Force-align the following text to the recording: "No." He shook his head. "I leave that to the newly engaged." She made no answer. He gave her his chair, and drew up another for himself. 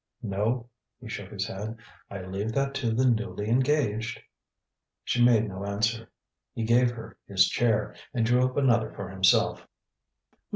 "No." 0.23 0.67
He 0.99 1.07
shook 1.07 1.29
his 1.29 1.45
head. 1.45 1.77
"I 2.09 2.23
leave 2.23 2.53
that 2.53 2.73
to 2.73 2.89
the 2.91 3.05
newly 3.05 3.47
engaged." 3.49 4.19
She 5.03 5.23
made 5.23 5.47
no 5.47 5.63
answer. 5.63 6.09
He 6.55 6.63
gave 6.63 6.89
her 6.89 7.19
his 7.27 7.47
chair, 7.47 7.93
and 8.11 8.25
drew 8.25 8.43
up 8.43 8.57
another 8.57 8.91
for 8.91 9.09
himself. 9.11 9.67